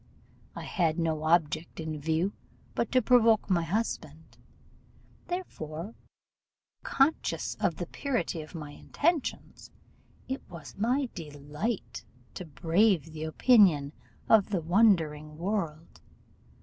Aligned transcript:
I 0.55 0.63
had 0.63 0.97
no 0.97 1.25
object 1.25 1.79
in 1.79 1.99
view 2.01 2.33
but 2.73 2.91
to 2.91 3.03
provoke 3.03 3.51
my 3.51 3.61
husband; 3.61 4.35
therefore, 5.27 5.93
conscious 6.81 7.53
of 7.59 7.75
the 7.75 7.85
purity 7.85 8.41
of 8.41 8.55
my 8.55 8.71
intentions, 8.71 9.69
it 10.27 10.41
was 10.49 10.75
my 10.75 11.09
delight 11.13 12.03
to 12.33 12.45
brave 12.45 13.13
the 13.13 13.25
opinion 13.25 13.93
of 14.27 14.49
the 14.49 14.61
wondering 14.63 15.37
world. 15.37 16.01